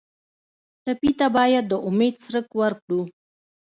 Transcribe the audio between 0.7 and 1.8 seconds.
ټپي ته باید د